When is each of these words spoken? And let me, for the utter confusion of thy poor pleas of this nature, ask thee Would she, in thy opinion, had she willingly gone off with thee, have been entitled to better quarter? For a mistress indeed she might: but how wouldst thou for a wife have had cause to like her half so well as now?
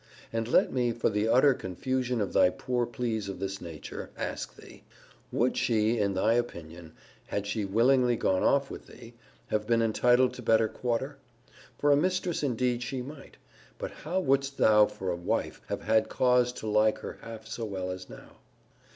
And 0.33 0.47
let 0.47 0.73
me, 0.73 0.91
for 0.93 1.11
the 1.11 1.27
utter 1.27 1.53
confusion 1.53 2.21
of 2.21 2.33
thy 2.33 2.49
poor 2.49 2.87
pleas 2.87 3.29
of 3.29 3.37
this 3.39 3.61
nature, 3.61 4.09
ask 4.17 4.55
thee 4.55 4.81
Would 5.31 5.55
she, 5.55 5.99
in 5.99 6.15
thy 6.15 6.33
opinion, 6.33 6.93
had 7.27 7.45
she 7.45 7.65
willingly 7.65 8.15
gone 8.15 8.41
off 8.41 8.71
with 8.71 8.87
thee, 8.87 9.13
have 9.49 9.67
been 9.67 9.83
entitled 9.83 10.33
to 10.33 10.41
better 10.41 10.67
quarter? 10.67 11.17
For 11.77 11.91
a 11.91 11.95
mistress 11.95 12.41
indeed 12.41 12.81
she 12.81 13.03
might: 13.03 13.37
but 13.77 13.91
how 13.91 14.19
wouldst 14.19 14.57
thou 14.57 14.87
for 14.87 15.11
a 15.11 15.15
wife 15.15 15.61
have 15.67 15.83
had 15.83 16.09
cause 16.09 16.51
to 16.53 16.65
like 16.67 16.97
her 17.05 17.19
half 17.21 17.45
so 17.45 17.63
well 17.63 17.91
as 17.91 18.09
now? 18.09 18.37